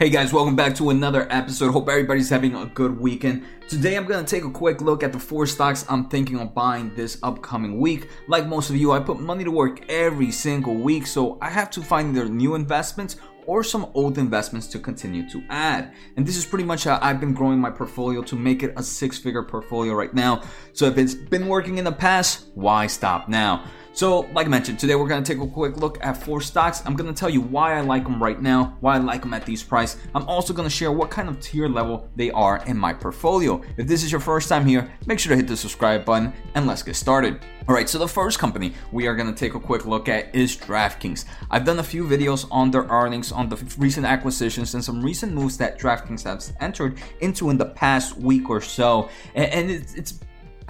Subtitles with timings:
[0.00, 1.72] Hey guys, welcome back to another episode.
[1.72, 3.44] Hope everybody's having a good weekend.
[3.68, 6.54] Today I'm going to take a quick look at the four stocks I'm thinking of
[6.54, 8.08] buying this upcoming week.
[8.26, 11.68] Like most of you, I put money to work every single week, so I have
[11.72, 15.92] to find either new investments or some old investments to continue to add.
[16.16, 18.82] And this is pretty much how I've been growing my portfolio to make it a
[18.82, 20.40] six figure portfolio right now.
[20.72, 23.66] So if it's been working in the past, why stop now?
[23.92, 26.80] So, like I mentioned, today we're going to take a quick look at four stocks.
[26.86, 29.34] I'm going to tell you why I like them right now, why I like them
[29.34, 29.96] at these price.
[30.14, 33.60] I'm also going to share what kind of tier level they are in my portfolio.
[33.76, 36.68] If this is your first time here, make sure to hit the subscribe button and
[36.68, 37.40] let's get started.
[37.68, 40.34] All right, so the first company we are going to take a quick look at
[40.34, 41.24] is DraftKings.
[41.50, 45.32] I've done a few videos on their earnings, on the recent acquisitions, and some recent
[45.32, 49.10] moves that DraftKings has entered into in the past week or so.
[49.34, 50.20] And, it's, it's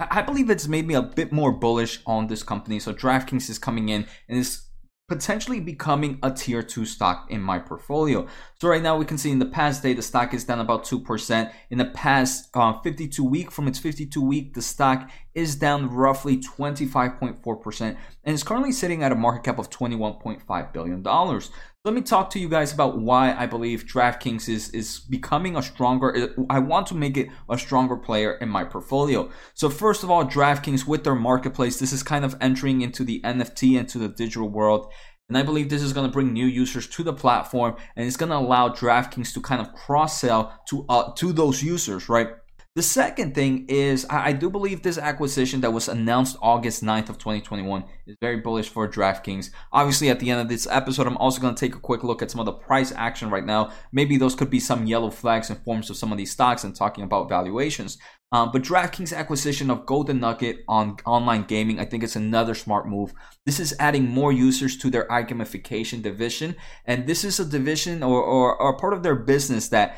[0.09, 2.79] I believe it's made me a bit more bullish on this company.
[2.79, 4.67] So DraftKings is coming in and is
[5.11, 8.25] potentially becoming a tier 2 stock in my portfolio.
[8.61, 10.85] So right now we can see in the past day the stock is down about
[10.85, 11.51] 2%.
[11.69, 16.37] In the past uh, 52 week from its 52 week the stock is down roughly
[16.37, 21.51] 25.4% and is currently sitting at a market cap of 21.5 billion dollars.
[21.83, 25.63] Let me talk to you guys about why I believe DraftKings is is becoming a
[25.63, 29.31] stronger I want to make it a stronger player in my portfolio.
[29.55, 33.19] So first of all, DraftKings with their marketplace, this is kind of entering into the
[33.21, 34.93] NFT into the digital world.
[35.27, 38.17] And I believe this is going to bring new users to the platform and it's
[38.17, 42.27] going to allow DraftKings to kind of cross sell to uh, to those users, right?
[42.73, 47.17] The second thing is I, do believe this acquisition that was announced August 9th of
[47.17, 49.49] 2021 is very bullish for DraftKings.
[49.73, 52.21] Obviously, at the end of this episode, I'm also going to take a quick look
[52.21, 53.73] at some of the price action right now.
[53.91, 56.73] Maybe those could be some yellow flags in forms of some of these stocks and
[56.73, 57.97] talking about valuations.
[58.33, 62.87] Um, but DraftKings acquisition of Golden Nugget on online gaming, I think it's another smart
[62.87, 63.13] move.
[63.45, 66.55] This is adding more users to their iGamification division,
[66.85, 69.97] and this is a division or, or, or part of their business that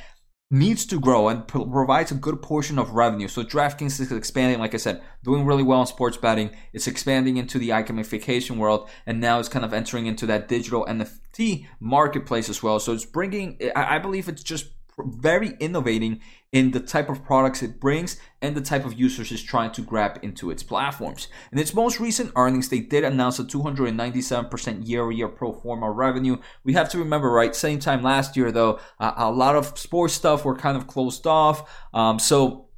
[0.51, 3.27] needs to grow and pro- provides a good portion of revenue.
[3.27, 6.51] So DraftKings is expanding, like I said, doing really well in sports betting.
[6.73, 10.85] It's expanding into the gamification world, and now it's kind of entering into that digital
[10.85, 12.79] NFT marketplace as well.
[12.79, 14.67] So it's bringing, I believe, it's just
[14.99, 16.21] very innovating
[16.51, 19.81] in the type of products it brings and the type of users it's trying to
[19.81, 21.27] grab into its platforms.
[21.51, 26.37] In its most recent earnings, they did announce a 297% year-over-year pro forma revenue.
[26.63, 27.55] We have to remember, right?
[27.55, 31.25] Same time last year, though, uh, a lot of sports stuff were kind of closed
[31.25, 31.67] off.
[31.93, 32.69] Um, so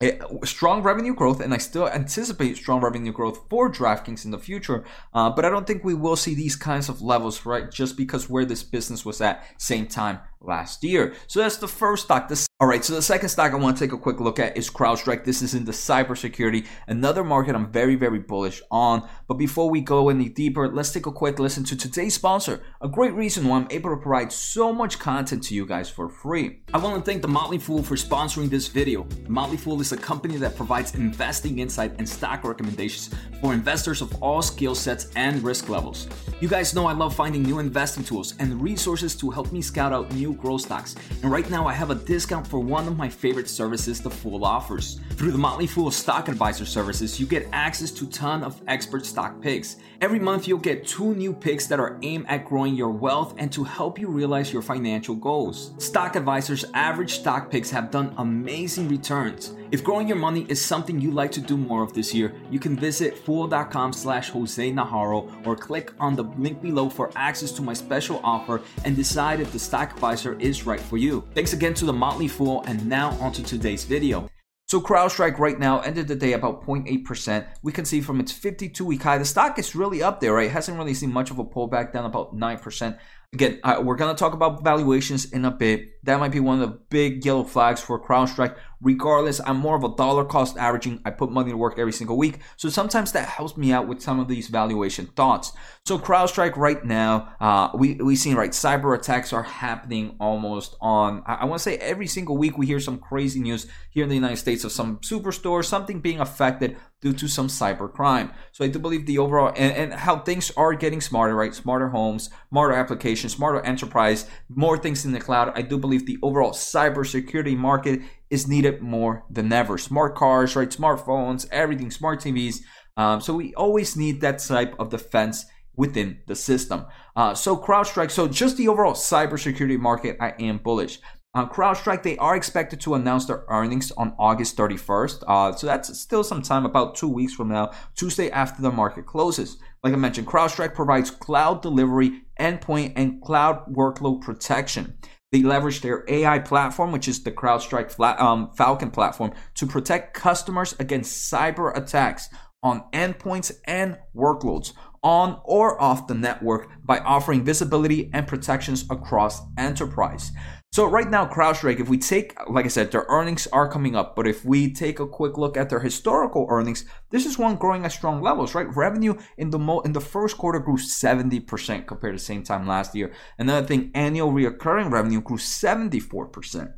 [0.00, 4.38] it, strong revenue growth, and I still anticipate strong revenue growth for DraftKings in the
[4.38, 4.84] future.
[5.12, 7.68] Uh, but I don't think we will see these kinds of levels, right?
[7.68, 11.14] Just because where this business was at same time last year.
[11.26, 12.28] So that's the first stock.
[12.28, 14.56] The, all right, so the second stock I want to take a quick look at
[14.56, 15.24] is CrowdStrike.
[15.24, 19.08] This is in the cybersecurity, another market I'm very, very bullish on.
[19.26, 22.62] But before we go any deeper, let's take a quick listen to today's sponsor.
[22.80, 26.08] A great reason why I'm able to provide so much content to you guys for
[26.08, 26.60] free.
[26.72, 29.06] I want to thank The Motley Fool for sponsoring this video.
[29.28, 34.22] Motley Fool is a company that provides investing insight and stock recommendations for investors of
[34.22, 36.08] all skill sets and risk levels.
[36.40, 39.92] You guys know I love finding new investing tools and resources to help me scout
[39.92, 40.94] out new new growth stocks.
[41.22, 44.44] And right now I have a discount for one of my favorite services the Fool
[44.44, 45.00] offers.
[45.12, 49.40] Through the Motley Fool Stock Advisor services, you get access to ton of expert stock
[49.40, 49.76] picks.
[50.00, 53.50] Every month you'll get two new picks that are aimed at growing your wealth and
[53.52, 55.72] to help you realize your financial goals.
[55.78, 59.54] Stock Advisor's average stock picks have done amazing returns.
[59.70, 62.58] If growing your money is something you like to do more of this year, you
[62.58, 67.62] can visit fool.com slash Jose Najarro or click on the link below for access to
[67.62, 71.22] my special offer and decide if the stock advisor is right for you.
[71.34, 74.30] Thanks again to the Motley Fool and now onto today's video.
[74.68, 77.46] So CrowdStrike right now ended the day about 0.8%.
[77.62, 80.46] We can see from its 52 week high, the stock is really up there, right?
[80.46, 82.98] It hasn't really seen much of a pullback down about 9%.
[83.34, 86.02] Again, uh, we're going to talk about valuations in a bit.
[86.04, 88.56] That might be one of the big yellow flags for CrowdStrike.
[88.80, 91.02] Regardless, I'm more of a dollar cost averaging.
[91.04, 92.38] I put money to work every single week.
[92.56, 95.52] So sometimes that helps me out with some of these valuation thoughts.
[95.84, 101.22] So CrowdStrike right now, uh, we, we seen, right, cyber attacks are happening almost on,
[101.26, 104.08] I, I want to say every single week we hear some crazy news here in
[104.08, 108.32] the United States of some superstore, something being affected due to some cyber crime.
[108.52, 111.54] So I do believe the overall and, and how things are getting smarter, right?
[111.54, 115.52] Smarter homes, smarter applications, smarter enterprise, more things in the cloud.
[115.54, 118.00] I do believe the overall cybersecurity market
[118.30, 119.78] is needed more than ever.
[119.78, 120.70] Smart cars, right?
[120.70, 122.60] Smartphones, everything, smart TVs.
[122.96, 125.46] Um, so we always need that type of defense
[125.76, 126.84] within the system.
[127.14, 130.98] Uh, so CrowdStrike, so just the overall cybersecurity market, I am bullish.
[131.34, 135.24] Uh, CrowdStrike, they are expected to announce their earnings on August 31st.
[135.26, 139.04] Uh, so that's still some time, about two weeks from now, Tuesday after the market
[139.04, 139.58] closes.
[139.84, 144.96] Like I mentioned, CrowdStrike provides cloud delivery, endpoint, and cloud workload protection.
[145.30, 150.14] They leverage their AI platform, which is the CrowdStrike flat, um, Falcon platform, to protect
[150.14, 152.30] customers against cyber attacks
[152.62, 154.72] on endpoints and workloads
[155.02, 160.32] on or off the network by offering visibility and protections across enterprise.
[160.70, 164.14] So right now, CrowdStrike, if we take, like I said, their earnings are coming up,
[164.14, 167.86] but if we take a quick look at their historical earnings, this is one growing
[167.86, 168.76] at strong levels, right?
[168.76, 172.66] Revenue in the mo- in the first quarter grew 70% compared to the same time
[172.66, 173.12] last year.
[173.38, 176.74] Another thing, annual recurring revenue grew 74%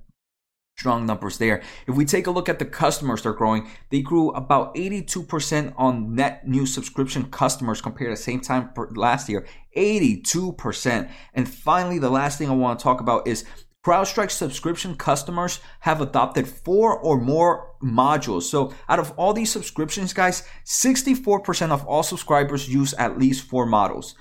[0.81, 1.63] strong numbers there.
[1.87, 6.15] If we take a look at the customers they're growing, they grew about 82% on
[6.15, 9.47] net new subscription customers compared to the same time last year.
[9.77, 11.11] 82%.
[11.35, 13.45] And finally, the last thing I want to talk about is
[13.85, 18.43] CrowdStrike subscription customers have adopted four or more modules.
[18.43, 23.65] So out of all these subscriptions, guys, 64% of all subscribers use at least four
[23.65, 24.15] models.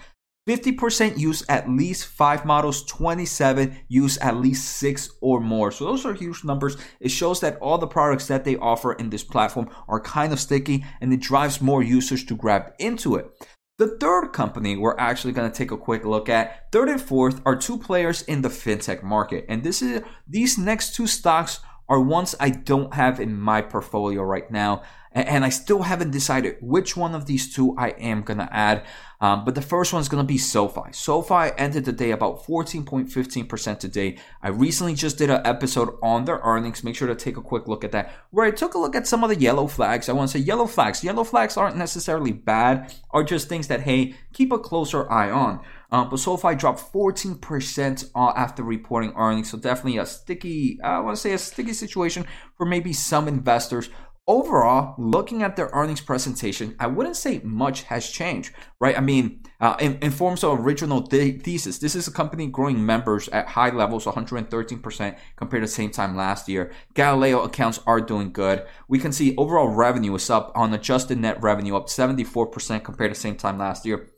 [0.47, 5.71] 50% use at least five models, 27 use at least six or more.
[5.71, 6.77] So those are huge numbers.
[6.99, 10.39] It shows that all the products that they offer in this platform are kind of
[10.39, 13.29] sticky and it drives more users to grab into it.
[13.77, 17.41] The third company we're actually going to take a quick look at, third and fourth,
[17.45, 19.45] are two players in the fintech market.
[19.47, 24.21] And this is these next two stocks are ones I don't have in my portfolio
[24.21, 28.47] right now and I still haven't decided which one of these two I am gonna
[28.51, 28.85] add.
[29.21, 30.91] Um, but the first one is gonna be SoFi.
[30.91, 34.17] SoFi ended the day about 14.15% today.
[34.41, 36.83] I recently just did an episode on their earnings.
[36.83, 39.07] Make sure to take a quick look at that, where I took a look at
[39.07, 40.09] some of the yellow flags.
[40.09, 41.03] I want to say yellow flags.
[41.03, 45.59] Yellow flags aren't necessarily bad, are just things that hey, keep a closer eye on.
[45.91, 51.17] Um, but SoFi dropped 14% uh, after reporting earnings, so definitely a sticky, I want
[51.17, 52.25] to say a sticky situation
[52.55, 53.89] for maybe some investors
[54.29, 58.95] overall, looking at their earnings presentation, I wouldn't say much has changed, right?
[58.95, 62.85] I mean, uh, in, in forms of original th- thesis, this is a company growing
[62.85, 66.71] members at high levels, 113% compared to the same time last year.
[66.93, 68.63] Galileo accounts are doing good.
[68.87, 73.15] We can see overall revenue is up on adjusted net revenue, up 74% compared to
[73.15, 74.11] the same time last year.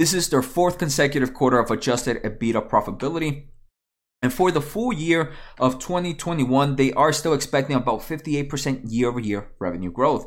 [0.00, 3.48] This is their fourth consecutive quarter of adjusted EBITDA profitability.
[4.22, 9.20] And for the full year of 2021, they are still expecting about 58% year over
[9.20, 10.26] year revenue growth.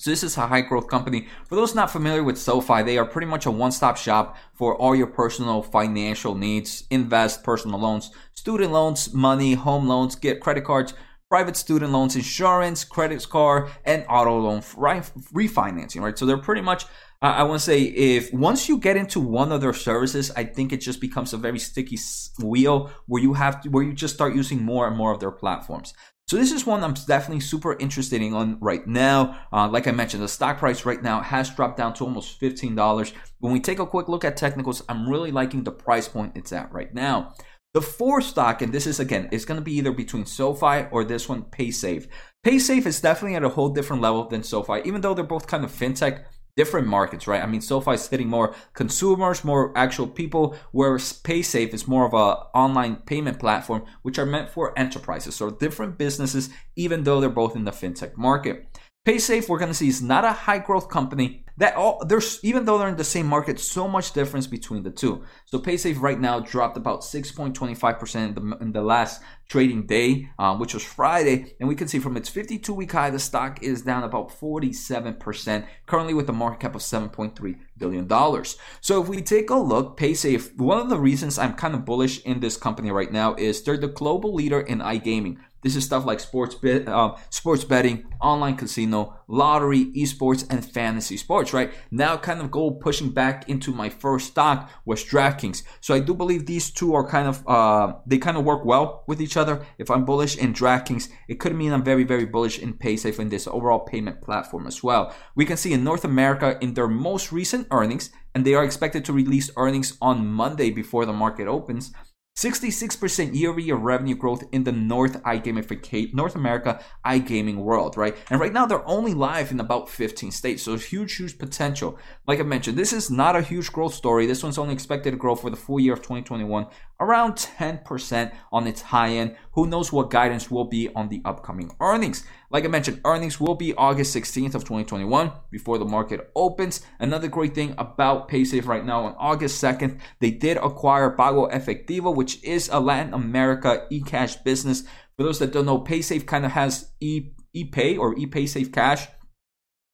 [0.00, 1.28] So this is a high growth company.
[1.46, 4.96] For those not familiar with SoFi, they are pretty much a one-stop shop for all
[4.96, 6.82] your personal financial needs.
[6.90, 10.94] Invest, personal loans, student loans, money, home loans, get credit cards,
[11.30, 16.18] private student loans, insurance, credit card, and auto loan refinancing, right?
[16.18, 16.84] So they're pretty much
[17.22, 20.72] I, want to say if once you get into one of their services, I think
[20.72, 21.98] it just becomes a very sticky
[22.42, 25.30] wheel where you have to, where you just start using more and more of their
[25.30, 25.92] platforms.
[26.28, 29.36] So this is one I'm definitely super interested in on right now.
[29.52, 33.12] Uh, like I mentioned, the stock price right now has dropped down to almost $15.
[33.40, 36.52] When we take a quick look at technicals, I'm really liking the price point it's
[36.52, 37.34] at right now.
[37.72, 41.04] The fourth stock, and this is again, it's going to be either between SoFi or
[41.04, 42.08] this one, PaySafe.
[42.44, 45.62] PaySafe is definitely at a whole different level than SoFi, even though they're both kind
[45.62, 46.24] of fintech
[46.56, 47.40] different markets, right?
[47.40, 52.12] I mean, SoFi is hitting more consumers, more actual people, whereas PaySafe is more of
[52.12, 57.30] a online payment platform, which are meant for enterprises, so different businesses, even though they're
[57.30, 58.66] both in the fintech market.
[59.06, 61.44] PaySafe, we're going to see, is not a high growth company.
[61.56, 64.90] That all there's even though they're in the same market, so much difference between the
[64.90, 65.24] two.
[65.46, 70.60] So PaySafe right now dropped about 6.25% in the, in the last trading day, um,
[70.60, 73.82] which was Friday, and we can see from its 52 week high, the stock is
[73.82, 78.56] down about 47%, currently with a market cap of 7.3 billion dollars.
[78.80, 82.22] So if we take a look, PaySafe, one of the reasons I'm kind of bullish
[82.22, 85.38] in this company right now is they're the global leader in iGaming.
[85.62, 91.52] This is stuff like sports uh, sports betting, online casino, lottery, esports, and fantasy sports.
[91.52, 95.62] Right now, kind of go pushing back into my first stock was DraftKings.
[95.80, 99.04] So I do believe these two are kind of uh, they kind of work well
[99.06, 99.64] with each other.
[99.78, 103.28] If I'm bullish in DraftKings, it could mean I'm very very bullish in PaySafe in
[103.28, 105.14] this overall payment platform as well.
[105.34, 109.04] We can see in North America in their most recent earnings, and they are expected
[109.04, 111.92] to release earnings on Monday before the market opens.
[112.40, 118.16] 66% year-over-year revenue growth in the North iGamification North America iGaming world, right?
[118.30, 121.98] And right now they're only live in about 15 states, so huge, huge potential.
[122.26, 124.24] Like I mentioned, this is not a huge growth story.
[124.24, 126.66] This one's only expected to grow for the full year of 2021
[127.00, 129.36] around 10% on its high end.
[129.54, 132.24] Who knows what guidance will be on the upcoming earnings?
[132.50, 136.82] Like I mentioned, earnings will be August 16th of 2021 before the market opens.
[136.98, 142.14] Another great thing about PaySafe right now on August 2nd, they did acquire Pago Efectivo,
[142.14, 144.84] which is a Latin America e-cash business.
[145.16, 149.08] For those that don't know, PaySafe kind of has e ePay or ePaySafe Cash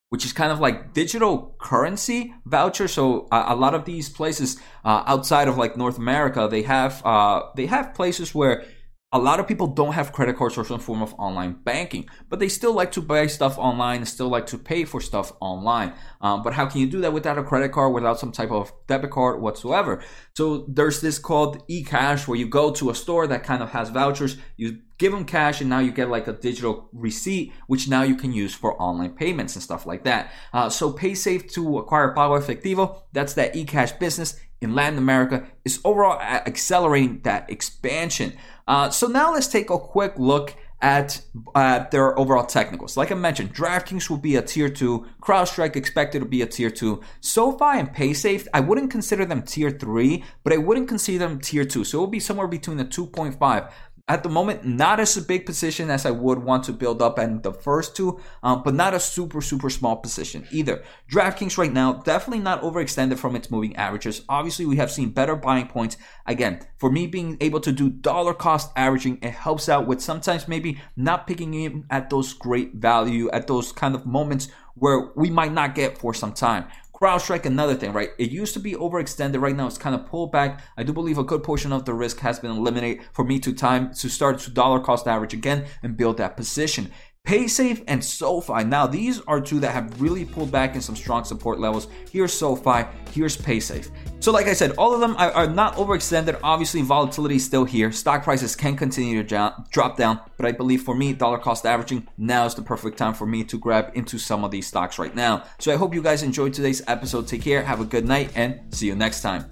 [0.09, 2.87] which is kind of like digital currency voucher.
[2.87, 7.43] So a lot of these places uh, outside of like North America, they have uh,
[7.55, 8.65] they have places where
[9.13, 12.39] a lot of people don't have credit cards or some form of online banking, but
[12.39, 15.93] they still like to buy stuff online, still like to pay for stuff online.
[16.19, 18.73] Um, but how can you do that without a credit card, without some type of
[18.87, 20.03] debit card whatsoever?
[20.35, 23.89] So there's this called eCash where you go to a store that kind of has
[23.89, 28.03] vouchers, you give them cash, and now you get like a digital receipt, which now
[28.03, 30.31] you can use for online payments and stuff like that.
[30.53, 35.79] Uh, so PaySafe to acquire Pago Efectivo, that's that eCash business in Latin America, is
[35.83, 38.33] overall accelerating that expansion.
[38.67, 41.21] Uh, so now let's take a quick look at
[41.55, 42.97] uh, their overall technicals.
[42.97, 46.69] Like I mentioned, DraftKings will be a tier two, CrowdStrike expected to be a tier
[46.69, 47.01] two.
[47.19, 51.65] SoFi and PaySafe, I wouldn't consider them tier three, but I wouldn't consider them tier
[51.65, 51.83] two.
[51.83, 53.71] So it will be somewhere between the 2.5
[54.09, 57.19] at the moment, not as a big position as I would want to build up
[57.19, 60.81] in the first two, um, but not a super, super small position either.
[61.11, 64.21] DraftKings right now, definitely not overextended from its moving averages.
[64.29, 65.97] Obviously, we have seen better buying points.
[66.25, 70.47] Again, for me being able to do dollar cost averaging, it helps out with sometimes
[70.47, 75.29] maybe not picking in at those great value, at those kind of moments where we
[75.29, 76.65] might not get for some time.
[76.99, 78.09] CrowdStrike, another thing, right?
[78.17, 79.39] It used to be overextended.
[79.39, 80.61] Right now, it's kind of pulled back.
[80.75, 83.53] I do believe a good portion of the risk has been eliminated for me to
[83.53, 86.91] time to start to dollar cost average again and build that position.
[87.27, 88.63] PaySafe and SoFi.
[88.63, 91.89] Now, these are two that have really pulled back in some strong support levels.
[92.09, 93.91] Here's SoFi, here's PaySafe.
[94.21, 96.39] So, like I said, all of them are, not overextended.
[96.41, 97.91] Obviously, volatility is still here.
[97.91, 102.07] Stock prices can continue to drop down, but I believe for me, dollar cost averaging,
[102.17, 105.13] now is the perfect time for me to grab into some of these stocks right
[105.13, 105.43] now.
[105.59, 107.27] So, I hope you guys enjoyed today's episode.
[107.27, 109.51] Take care, have a good night, and see you next time.